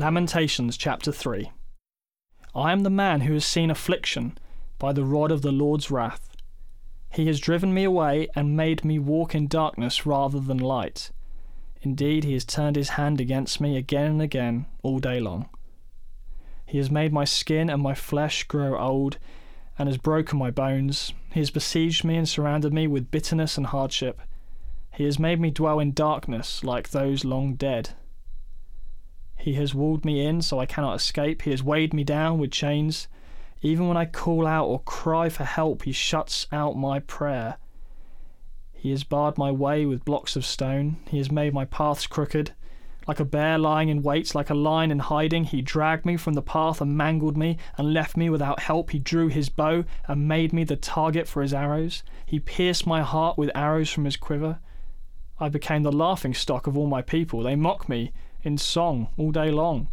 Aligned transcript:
Lamentations 0.00 0.76
chapter 0.76 1.10
3 1.10 1.50
I 2.54 2.70
am 2.70 2.84
the 2.84 2.88
man 2.88 3.22
who 3.22 3.32
has 3.34 3.44
seen 3.44 3.68
affliction 3.68 4.38
by 4.78 4.92
the 4.92 5.02
rod 5.02 5.32
of 5.32 5.42
the 5.42 5.50
Lord's 5.50 5.90
wrath. 5.90 6.36
He 7.10 7.26
has 7.26 7.40
driven 7.40 7.74
me 7.74 7.82
away 7.82 8.28
and 8.36 8.56
made 8.56 8.84
me 8.84 9.00
walk 9.00 9.34
in 9.34 9.48
darkness 9.48 10.06
rather 10.06 10.38
than 10.38 10.58
light. 10.58 11.10
Indeed, 11.82 12.22
he 12.22 12.34
has 12.34 12.44
turned 12.44 12.76
his 12.76 12.90
hand 12.90 13.20
against 13.20 13.60
me 13.60 13.76
again 13.76 14.06
and 14.06 14.22
again 14.22 14.66
all 14.84 15.00
day 15.00 15.18
long. 15.18 15.48
He 16.64 16.78
has 16.78 16.92
made 16.92 17.12
my 17.12 17.24
skin 17.24 17.68
and 17.68 17.82
my 17.82 17.94
flesh 17.94 18.44
grow 18.44 18.78
old, 18.78 19.18
and 19.76 19.88
has 19.88 19.98
broken 19.98 20.38
my 20.38 20.52
bones. 20.52 21.12
He 21.32 21.40
has 21.40 21.50
besieged 21.50 22.04
me 22.04 22.14
and 22.14 22.28
surrounded 22.28 22.72
me 22.72 22.86
with 22.86 23.10
bitterness 23.10 23.56
and 23.56 23.66
hardship. 23.66 24.20
He 24.94 25.02
has 25.06 25.18
made 25.18 25.40
me 25.40 25.50
dwell 25.50 25.80
in 25.80 25.90
darkness 25.90 26.62
like 26.62 26.90
those 26.90 27.24
long 27.24 27.54
dead. 27.54 27.90
He 29.48 29.54
has 29.54 29.74
walled 29.74 30.04
me 30.04 30.26
in 30.26 30.42
so 30.42 30.60
I 30.60 30.66
cannot 30.66 30.96
escape. 30.96 31.40
He 31.40 31.52
has 31.52 31.62
weighed 31.62 31.94
me 31.94 32.04
down 32.04 32.36
with 32.36 32.50
chains. 32.50 33.08
Even 33.62 33.88
when 33.88 33.96
I 33.96 34.04
call 34.04 34.46
out 34.46 34.66
or 34.66 34.80
cry 34.80 35.30
for 35.30 35.44
help, 35.44 35.84
he 35.84 35.92
shuts 35.92 36.46
out 36.52 36.76
my 36.76 36.98
prayer. 36.98 37.56
He 38.74 38.90
has 38.90 39.04
barred 39.04 39.38
my 39.38 39.50
way 39.50 39.86
with 39.86 40.04
blocks 40.04 40.36
of 40.36 40.44
stone. 40.44 40.98
He 41.08 41.16
has 41.16 41.30
made 41.30 41.54
my 41.54 41.64
paths 41.64 42.06
crooked. 42.06 42.52
Like 43.06 43.20
a 43.20 43.24
bear 43.24 43.56
lying 43.56 43.88
in 43.88 44.02
wait, 44.02 44.34
like 44.34 44.50
a 44.50 44.54
lion 44.54 44.90
in 44.90 44.98
hiding, 44.98 45.44
he 45.44 45.62
dragged 45.62 46.04
me 46.04 46.18
from 46.18 46.34
the 46.34 46.42
path 46.42 46.82
and 46.82 46.94
mangled 46.94 47.38
me 47.38 47.56
and 47.78 47.94
left 47.94 48.18
me 48.18 48.28
without 48.28 48.60
help. 48.60 48.90
He 48.90 48.98
drew 48.98 49.28
his 49.28 49.48
bow 49.48 49.86
and 50.06 50.28
made 50.28 50.52
me 50.52 50.64
the 50.64 50.76
target 50.76 51.26
for 51.26 51.40
his 51.40 51.54
arrows. 51.54 52.02
He 52.26 52.38
pierced 52.38 52.86
my 52.86 53.00
heart 53.00 53.38
with 53.38 53.50
arrows 53.54 53.88
from 53.88 54.04
his 54.04 54.18
quiver. 54.18 54.58
I 55.40 55.48
became 55.48 55.84
the 55.84 55.90
laughing 55.90 56.34
stock 56.34 56.66
of 56.66 56.76
all 56.76 56.86
my 56.86 57.00
people. 57.00 57.42
They 57.42 57.56
mock 57.56 57.88
me 57.88 58.12
in 58.48 58.58
song 58.58 59.06
all 59.16 59.30
day 59.30 59.50
long. 59.50 59.88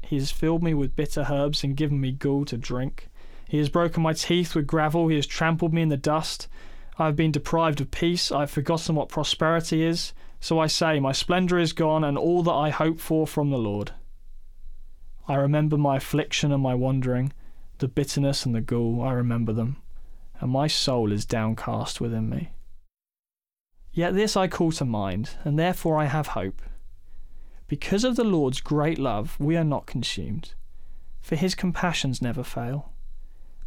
He 0.00 0.16
has 0.16 0.30
filled 0.30 0.62
me 0.62 0.72
with 0.72 0.96
bitter 0.96 1.26
herbs 1.28 1.62
and 1.62 1.76
given 1.76 2.00
me 2.00 2.12
gall 2.12 2.46
to 2.46 2.56
drink. 2.56 3.08
He 3.46 3.58
has 3.58 3.68
broken 3.68 4.02
my 4.02 4.14
teeth 4.14 4.54
with 4.54 4.66
gravel. 4.66 5.08
He 5.08 5.16
has 5.16 5.26
trampled 5.26 5.74
me 5.74 5.82
in 5.82 5.90
the 5.90 5.96
dust. 5.96 6.48
I 6.98 7.06
have 7.06 7.16
been 7.16 7.32
deprived 7.32 7.80
of 7.80 7.90
peace. 7.90 8.32
I 8.32 8.40
have 8.40 8.50
forgotten 8.50 8.94
what 8.94 9.08
prosperity 9.08 9.82
is. 9.82 10.14
So 10.40 10.58
I 10.58 10.68
say, 10.68 11.00
My 11.00 11.12
splendour 11.12 11.58
is 11.58 11.72
gone, 11.72 12.04
and 12.04 12.16
all 12.16 12.42
that 12.44 12.52
I 12.52 12.70
hope 12.70 13.00
for 13.00 13.26
from 13.26 13.50
the 13.50 13.58
Lord. 13.58 13.90
I 15.26 15.34
remember 15.34 15.76
my 15.76 15.96
affliction 15.96 16.52
and 16.52 16.62
my 16.62 16.74
wandering, 16.74 17.32
the 17.78 17.88
bitterness 17.88 18.46
and 18.46 18.54
the 18.54 18.60
gall, 18.60 19.02
I 19.02 19.12
remember 19.12 19.52
them, 19.52 19.76
and 20.40 20.50
my 20.50 20.68
soul 20.68 21.12
is 21.12 21.26
downcast 21.26 22.00
within 22.00 22.30
me. 22.30 22.50
Yet 23.92 24.14
this 24.14 24.36
I 24.36 24.46
call 24.46 24.72
to 24.72 24.84
mind, 24.84 25.30
and 25.44 25.58
therefore 25.58 25.98
I 25.98 26.04
have 26.04 26.28
hope. 26.28 26.62
Because 27.68 28.02
of 28.02 28.16
the 28.16 28.24
Lord's 28.24 28.62
great 28.62 28.98
love, 28.98 29.36
we 29.38 29.54
are 29.54 29.64
not 29.64 29.86
consumed, 29.86 30.54
for 31.20 31.36
his 31.36 31.54
compassions 31.54 32.22
never 32.22 32.42
fail. 32.42 32.92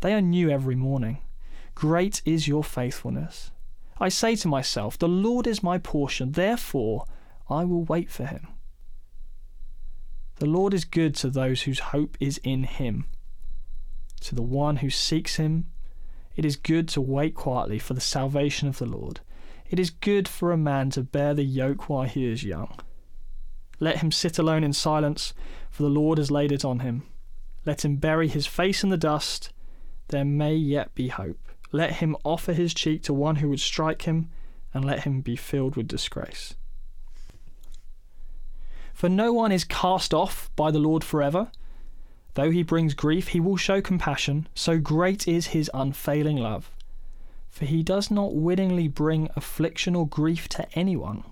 They 0.00 0.14
are 0.14 0.22
new 0.22 0.48
every 0.48 0.74
morning. 0.74 1.18
Great 1.74 2.22
is 2.24 2.48
your 2.48 2.64
faithfulness. 2.64 3.50
I 3.98 4.08
say 4.08 4.36
to 4.36 4.48
myself, 4.48 4.98
The 4.98 5.06
Lord 5.06 5.46
is 5.46 5.62
my 5.62 5.76
portion, 5.76 6.32
therefore 6.32 7.04
I 7.50 7.64
will 7.64 7.84
wait 7.84 8.10
for 8.10 8.24
him. 8.24 8.48
The 10.36 10.46
Lord 10.46 10.72
is 10.72 10.86
good 10.86 11.14
to 11.16 11.28
those 11.28 11.62
whose 11.62 11.80
hope 11.80 12.16
is 12.18 12.40
in 12.42 12.64
him. 12.64 13.04
To 14.22 14.34
the 14.34 14.42
one 14.42 14.76
who 14.76 14.88
seeks 14.88 15.36
him, 15.36 15.66
it 16.36 16.46
is 16.46 16.56
good 16.56 16.88
to 16.90 17.02
wait 17.02 17.34
quietly 17.34 17.78
for 17.78 17.92
the 17.92 18.00
salvation 18.00 18.66
of 18.66 18.78
the 18.78 18.86
Lord. 18.86 19.20
It 19.68 19.78
is 19.78 19.90
good 19.90 20.26
for 20.26 20.52
a 20.52 20.56
man 20.56 20.88
to 20.90 21.02
bear 21.02 21.34
the 21.34 21.44
yoke 21.44 21.90
while 21.90 22.04
he 22.04 22.24
is 22.24 22.42
young. 22.42 22.80
Let 23.82 23.98
him 23.98 24.12
sit 24.12 24.38
alone 24.38 24.62
in 24.62 24.74
silence, 24.74 25.32
for 25.70 25.82
the 25.82 25.88
Lord 25.88 26.18
has 26.18 26.30
laid 26.30 26.52
it 26.52 26.66
on 26.66 26.80
him. 26.80 27.04
Let 27.64 27.84
him 27.84 27.96
bury 27.96 28.28
his 28.28 28.46
face 28.46 28.84
in 28.84 28.90
the 28.90 28.98
dust, 28.98 29.52
there 30.08 30.24
may 30.24 30.54
yet 30.54 30.94
be 30.94 31.08
hope. 31.08 31.38
Let 31.72 31.94
him 31.94 32.16
offer 32.22 32.52
his 32.52 32.74
cheek 32.74 33.02
to 33.04 33.14
one 33.14 33.36
who 33.36 33.48
would 33.48 33.60
strike 33.60 34.02
him, 34.02 34.30
and 34.74 34.84
let 34.84 35.04
him 35.04 35.22
be 35.22 35.34
filled 35.34 35.76
with 35.76 35.88
disgrace. 35.88 36.54
For 38.92 39.08
no 39.08 39.32
one 39.32 39.50
is 39.50 39.64
cast 39.64 40.12
off 40.12 40.50
by 40.56 40.70
the 40.70 40.78
Lord 40.78 41.02
forever. 41.02 41.50
Though 42.34 42.50
he 42.50 42.62
brings 42.62 42.92
grief, 42.92 43.28
he 43.28 43.40
will 43.40 43.56
show 43.56 43.80
compassion, 43.80 44.46
so 44.54 44.78
great 44.78 45.26
is 45.26 45.48
his 45.48 45.70
unfailing 45.72 46.36
love. 46.36 46.70
For 47.48 47.64
he 47.64 47.82
does 47.82 48.10
not 48.10 48.34
willingly 48.34 48.88
bring 48.88 49.30
affliction 49.36 49.96
or 49.96 50.06
grief 50.06 50.48
to 50.50 50.68
anyone 50.78 51.24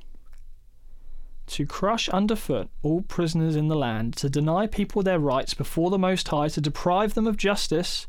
to 1.48 1.66
crush 1.66 2.08
underfoot 2.08 2.68
all 2.82 3.02
prisoners 3.02 3.56
in 3.56 3.68
the 3.68 3.76
land, 3.76 4.16
to 4.16 4.30
deny 4.30 4.66
people 4.66 5.02
their 5.02 5.18
rights 5.18 5.54
before 5.54 5.90
the 5.90 5.98
Most 5.98 6.28
High, 6.28 6.48
to 6.48 6.60
deprive 6.60 7.14
them 7.14 7.26
of 7.26 7.36
justice, 7.36 8.06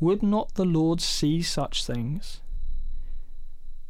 would 0.00 0.22
not 0.22 0.54
the 0.54 0.64
Lord 0.64 1.00
see 1.00 1.42
such 1.42 1.84
things? 1.84 2.40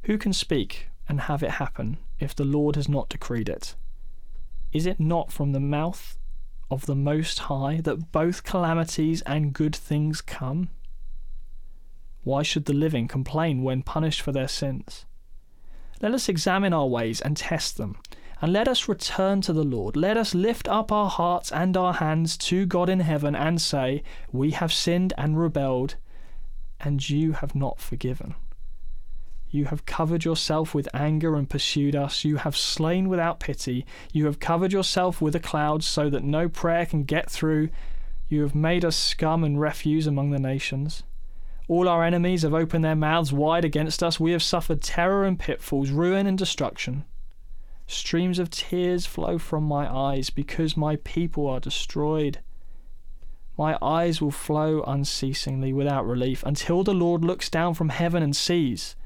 Who 0.03 0.19
can 0.19 0.33
speak 0.33 0.89
and 1.09 1.23
have 1.23 1.43
it 1.43 1.53
happen 1.53 1.99
if 2.19 2.35
the 2.35 2.45
Lord 2.45 2.77
has 2.77 2.89
not 2.89 3.09
decreed 3.09 3.49
it? 3.49 3.75
Is 4.73 4.87
it 4.87 5.01
not 5.01 5.33
from 5.33 5.53
the 5.53 5.61
mouth 5.61 6.19
of 6.71 6.87
the 6.87 6.95
Most 6.95 7.41
High 7.41 7.81
that 7.83 8.13
both 8.13 8.45
calamities 8.45 9.23
and 9.23 9.53
good 9.53 9.75
things 9.75 10.21
come? 10.21 10.69
Why 12.23 12.43
should 12.43 12.65
the 12.65 12.73
living 12.73 13.07
complain 13.07 13.63
when 13.63 13.83
punished 13.83 14.21
for 14.21 14.33
their 14.33 14.49
sins? 14.49 15.05
Let 16.01 16.13
us 16.13 16.29
examine 16.29 16.73
our 16.73 16.87
ways 16.87 17.21
and 17.21 17.37
test 17.37 17.77
them 17.77 17.97
and 18.41 18.53
let 18.53 18.69
us 18.69 18.89
return 18.89 19.41
to 19.43 19.53
the 19.53 19.65
Lord. 19.65 19.97
Let 19.97 20.17
us 20.17 20.35
lift 20.35 20.69
up 20.69 20.91
our 20.91 21.09
hearts 21.09 21.53
and 21.53 21.77
our 21.77 21.95
hands 21.95 22.37
to 22.39 22.67
God 22.67 22.89
in 22.89 23.01
heaven 23.01 23.35
and 23.35 23.61
say, 23.61 24.03
We 24.33 24.51
have 24.53 24.73
sinned 24.73 25.13
and 25.17 25.39
rebelled, 25.39 25.97
and 26.81 27.09
you 27.09 27.33
have 27.33 27.55
not 27.55 27.81
forgiven. 27.81 28.35
You 29.55 29.67
have 29.67 29.87
covered 29.87 30.25
yourself 30.25 30.75
with 30.75 30.89
anger 30.93 31.37
and 31.37 31.49
pursued 31.49 31.95
us. 31.95 32.25
You 32.25 32.39
have 32.39 32.57
slain 32.57 33.09
without 33.09 33.39
pity. 33.39 33.87
You 34.13 34.27
have 34.27 34.41
covered 34.41 34.73
yourself 34.73 35.21
with 35.21 35.37
a 35.37 35.41
cloud 35.41 35.85
so 35.85 36.11
that 36.11 36.25
no 36.25 36.49
prayer 36.49 36.85
can 36.85 37.05
get 37.05 37.31
through. 37.31 37.69
You 38.29 38.43
have 38.43 38.57
made 38.57 38.85
us 38.85 38.97
scum 38.97 39.45
and 39.45 39.61
refuse 39.61 40.09
among 40.09 40.33
the 40.33 40.41
nations. 40.41 41.05
All 41.69 41.89
our 41.89 42.03
enemies 42.03 42.43
have 42.43 42.53
opened 42.53 42.85
their 42.85 42.97
mouths 42.97 43.33
wide 43.33 43.65
against 43.65 44.03
us. 44.03 44.19
We 44.19 44.33
have 44.33 44.43
suffered 44.43 44.83
terror 44.83 45.25
and 45.25 45.39
pitfalls, 45.39 45.91
ruin 45.91 46.27
and 46.27 46.37
destruction. 46.37 47.05
Streams 47.87 48.39
of 48.39 48.51
tears 48.51 49.07
flow 49.07 49.39
from 49.39 49.65
my 49.65 49.93
eyes 49.93 50.31
because 50.31 50.77
my 50.77 50.97
people 50.97 51.47
are 51.47 51.61
destroyed. 51.61 52.41
My 53.59 53.79
eyes 53.81 54.21
will 54.21 54.31
flow 54.31 54.83
unceasingly 54.83 55.73
without 55.73 56.07
relief 56.07 56.43
until 56.45 56.83
the 56.83 56.95
Lord 56.95 57.25
looks 57.25 57.49
down 57.49 57.75
from 57.75 57.91
heaven 57.91 58.23
and 58.23 58.35
sees. 58.35 58.97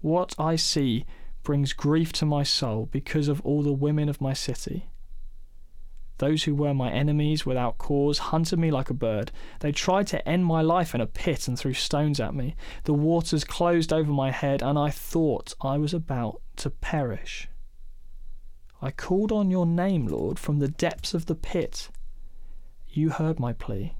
What 0.00 0.34
I 0.38 0.56
see 0.56 1.04
brings 1.42 1.72
grief 1.72 2.12
to 2.14 2.26
my 2.26 2.42
soul 2.42 2.88
because 2.90 3.28
of 3.28 3.40
all 3.42 3.62
the 3.62 3.72
women 3.72 4.08
of 4.08 4.20
my 4.20 4.32
city. 4.32 4.86
Those 6.18 6.44
who 6.44 6.54
were 6.54 6.72
my 6.72 6.90
enemies 6.90 7.44
without 7.44 7.76
cause 7.76 8.18
hunted 8.18 8.58
me 8.58 8.70
like 8.70 8.88
a 8.88 8.94
bird. 8.94 9.32
They 9.60 9.72
tried 9.72 10.06
to 10.08 10.26
end 10.28 10.46
my 10.46 10.62
life 10.62 10.94
in 10.94 11.00
a 11.00 11.06
pit 11.06 11.48
and 11.48 11.58
threw 11.58 11.74
stones 11.74 12.20
at 12.20 12.34
me. 12.34 12.54
The 12.84 12.94
waters 12.94 13.42
closed 13.44 13.92
over 13.92 14.10
my 14.10 14.30
head, 14.30 14.62
and 14.62 14.78
I 14.78 14.90
thought 14.90 15.54
I 15.60 15.76
was 15.76 15.92
about 15.92 16.40
to 16.56 16.70
perish. 16.70 17.48
I 18.84 18.90
called 18.90 19.32
on 19.32 19.50
your 19.50 19.64
name, 19.64 20.06
Lord, 20.06 20.38
from 20.38 20.58
the 20.58 20.68
depths 20.68 21.14
of 21.14 21.24
the 21.24 21.34
pit. 21.34 21.88
You 22.86 23.08
heard 23.08 23.40
my 23.40 23.54
plea. 23.54 23.94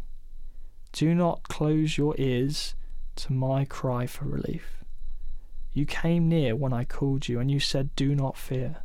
Do 0.92 1.14
not 1.14 1.44
close 1.44 1.96
your 1.96 2.14
ears 2.18 2.74
to 3.16 3.32
my 3.32 3.64
cry 3.64 4.06
for 4.06 4.26
relief. 4.26 4.84
You 5.72 5.86
came 5.86 6.28
near 6.28 6.54
when 6.54 6.74
I 6.74 6.84
called 6.84 7.28
you, 7.30 7.40
and 7.40 7.50
you 7.50 7.60
said, 7.60 7.96
Do 7.96 8.14
not 8.14 8.36
fear. 8.36 8.84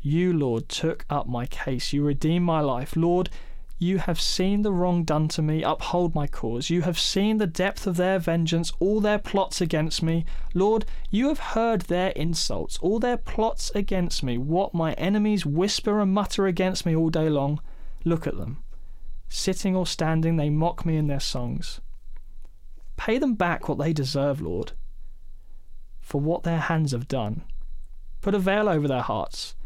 You, 0.00 0.32
Lord, 0.32 0.70
took 0.70 1.04
up 1.10 1.28
my 1.28 1.44
case. 1.44 1.92
You 1.92 2.04
redeemed 2.04 2.46
my 2.46 2.62
life. 2.62 2.96
Lord, 2.96 3.28
you 3.82 3.98
have 3.98 4.20
seen 4.20 4.62
the 4.62 4.72
wrong 4.72 5.02
done 5.02 5.26
to 5.28 5.42
me. 5.42 5.64
Uphold 5.64 6.14
my 6.14 6.28
cause. 6.28 6.70
You 6.70 6.82
have 6.82 6.98
seen 6.98 7.38
the 7.38 7.46
depth 7.48 7.86
of 7.86 7.96
their 7.96 8.20
vengeance, 8.20 8.72
all 8.78 9.00
their 9.00 9.18
plots 9.18 9.60
against 9.60 10.02
me. 10.02 10.24
Lord, 10.54 10.84
you 11.10 11.28
have 11.28 11.40
heard 11.40 11.82
their 11.82 12.10
insults, 12.10 12.78
all 12.78 13.00
their 13.00 13.16
plots 13.16 13.72
against 13.74 14.22
me, 14.22 14.38
what 14.38 14.72
my 14.72 14.92
enemies 14.92 15.44
whisper 15.44 16.00
and 16.00 16.14
mutter 16.14 16.46
against 16.46 16.86
me 16.86 16.94
all 16.94 17.10
day 17.10 17.28
long. 17.28 17.60
Look 18.04 18.26
at 18.26 18.36
them. 18.36 18.62
Sitting 19.28 19.74
or 19.74 19.86
standing, 19.86 20.36
they 20.36 20.48
mock 20.48 20.86
me 20.86 20.96
in 20.96 21.08
their 21.08 21.20
songs. 21.20 21.80
Pay 22.96 23.18
them 23.18 23.34
back 23.34 23.68
what 23.68 23.78
they 23.78 23.92
deserve, 23.92 24.40
Lord, 24.40 24.72
for 26.00 26.20
what 26.20 26.44
their 26.44 26.60
hands 26.60 26.92
have 26.92 27.08
done. 27.08 27.42
Put 28.20 28.34
a 28.34 28.38
veil 28.38 28.68
over 28.68 28.86
their 28.86 29.02
hearts 29.02 29.56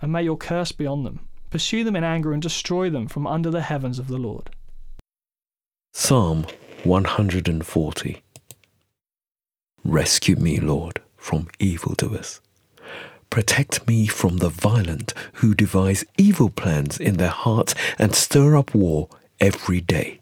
and 0.00 0.12
may 0.12 0.22
your 0.22 0.36
curse 0.36 0.72
be 0.72 0.86
on 0.86 1.04
them. 1.04 1.28
Pursue 1.50 1.84
them 1.84 1.96
in 1.96 2.04
anger 2.04 2.32
and 2.32 2.42
destroy 2.42 2.90
them 2.90 3.06
from 3.06 3.26
under 3.26 3.50
the 3.50 3.62
heavens 3.62 3.98
of 3.98 4.08
the 4.08 4.18
Lord. 4.18 4.50
Psalm 5.92 6.46
140 6.84 8.22
Rescue 9.84 10.36
me, 10.36 10.58
Lord, 10.58 11.00
from 11.16 11.48
evildoers. 11.58 12.40
Protect 13.30 13.86
me 13.86 14.06
from 14.06 14.38
the 14.38 14.48
violent 14.48 15.14
who 15.34 15.54
devise 15.54 16.04
evil 16.18 16.50
plans 16.50 16.98
in 16.98 17.16
their 17.16 17.28
hearts 17.28 17.74
and 17.98 18.14
stir 18.14 18.56
up 18.56 18.74
war 18.74 19.08
every 19.40 19.80
day. 19.80 20.20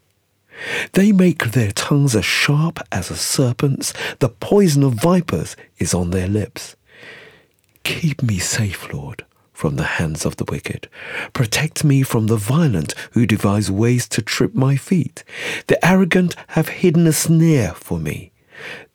They 0.93 1.11
make 1.11 1.51
their 1.51 1.71
tongues 1.71 2.15
as 2.15 2.25
sharp 2.25 2.79
as 2.91 3.09
a 3.11 3.15
serpent's, 3.15 3.93
the 4.19 4.29
poison 4.29 4.83
of 4.83 4.93
vipers 4.93 5.57
is 5.77 5.93
on 5.93 6.11
their 6.11 6.27
lips. 6.27 6.75
Keep 7.83 8.23
me 8.23 8.39
safe, 8.39 8.91
Lord 8.93 9.25
from 9.55 9.77
the 9.77 9.83
hands 9.97 10.25
of 10.25 10.35
the 10.35 10.43
wicked. 10.43 10.89
Protect 11.33 11.83
me 11.83 12.03
from 12.03 12.27
the 12.27 12.35
violent 12.35 12.93
who 13.13 13.25
devise 13.25 13.71
ways 13.71 14.07
to 14.09 14.21
trip 14.21 14.53
my 14.53 14.75
feet. 14.75 15.23
The 15.67 15.83
arrogant 15.83 16.35
have 16.49 16.67
hidden 16.67 17.07
a 17.07 17.13
snare 17.13 17.71
for 17.73 17.97
me. 17.97 18.31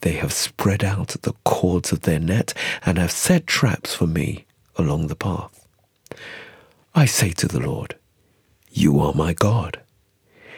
They 0.03 0.13
have 0.13 0.33
spread 0.33 0.85
out 0.85 1.17
the 1.23 1.33
cords 1.45 1.93
of 1.93 2.03
their 2.03 2.21
net 2.21 2.53
and 2.85 2.99
have 2.99 3.11
set 3.11 3.47
traps 3.47 3.95
for 3.95 4.07
me 4.07 4.45
along 4.77 5.07
the 5.07 5.17
path. 5.17 5.67
I 6.95 7.07
say 7.07 7.31
to 7.31 7.49
the 7.49 7.61
Lord, 7.61 7.97
You 8.71 9.01
are 9.01 9.15
my 9.15 9.33
God. 9.33 9.81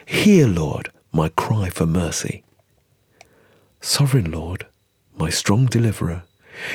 Hear, 0.04 0.48
Lord, 0.48 0.90
my 1.12 1.28
cry 1.28 1.70
for 1.70 1.86
mercy. 1.86 2.42
Sovereign 3.80 4.30
Lord, 4.30 4.66
my 5.16 5.30
strong 5.30 5.66
deliverer, 5.66 6.24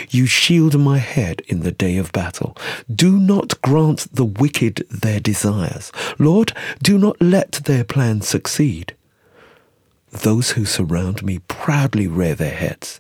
you 0.10 0.26
shield 0.26 0.80
my 0.80 0.98
head 0.98 1.42
in 1.48 1.62
the 1.62 1.72
day 1.72 1.98
of 1.98 2.12
battle. 2.12 2.56
Do 2.94 3.18
not 3.18 3.62
grant 3.62 4.14
the 4.14 4.26
wicked 4.26 4.86
their 4.90 5.20
desires. 5.20 5.92
Lord, 6.18 6.54
do 6.82 6.98
not 6.98 7.22
let 7.22 7.54
their 7.66 7.84
plans 7.84 8.28
succeed. 8.28 8.96
Those 10.12 10.52
who 10.52 10.66
surround 10.66 11.24
me 11.24 11.40
proudly 11.48 12.08
rear 12.08 12.36
their 12.36 12.56
heads. 12.56 13.00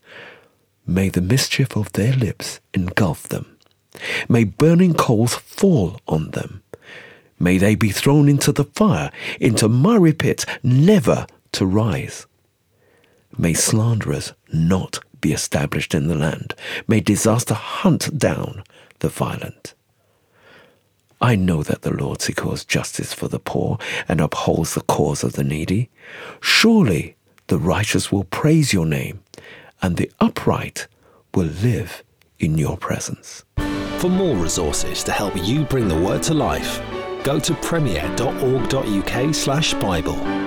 May 0.85 1.09
the 1.09 1.21
mischief 1.21 1.75
of 1.75 1.91
their 1.93 2.13
lips 2.13 2.59
engulf 2.73 3.27
them. 3.27 3.57
May 4.29 4.43
burning 4.43 4.93
coals 4.93 5.35
fall 5.35 5.99
on 6.07 6.31
them. 6.31 6.63
May 7.39 7.57
they 7.57 7.75
be 7.75 7.89
thrown 7.89 8.29
into 8.29 8.51
the 8.51 8.63
fire, 8.63 9.11
into 9.39 9.69
miry 9.69 10.13
pits, 10.13 10.45
never 10.63 11.27
to 11.53 11.65
rise. 11.65 12.25
May 13.37 13.53
slanderers 13.53 14.33
not 14.51 14.99
be 15.21 15.33
established 15.33 15.93
in 15.93 16.07
the 16.07 16.15
land. 16.15 16.55
May 16.87 16.99
disaster 16.99 17.53
hunt 17.53 18.17
down 18.17 18.63
the 18.99 19.09
violent. 19.09 19.75
I 21.19 21.35
know 21.35 21.63
that 21.63 21.81
the 21.81 21.93
Lord 21.93 22.21
secures 22.21 22.63
justice 22.63 23.11
for 23.13 23.27
the 23.27 23.39
poor 23.39 23.79
and 24.07 24.21
upholds 24.21 24.75
the 24.75 24.81
cause 24.81 25.23
of 25.23 25.33
the 25.33 25.43
needy. 25.43 25.89
Surely 26.41 27.15
the 27.47 27.57
righteous 27.57 28.11
will 28.11 28.25
praise 28.25 28.71
your 28.71 28.85
name, 28.85 29.23
and 29.81 29.97
the 29.97 30.11
upright 30.19 30.87
will 31.33 31.47
live 31.47 32.03
in 32.39 32.55
your 32.57 32.77
presence. 32.77 33.43
For 33.97 34.09
more 34.09 34.35
resources 34.35 35.03
to 35.05 35.11
help 35.11 35.33
you 35.43 35.63
bring 35.63 35.87
the 35.87 35.99
word 35.99 36.21
to 36.23 36.35
life, 36.35 36.79
go 37.23 37.39
to 37.39 37.53
premier.org.uk/bible. 37.55 40.46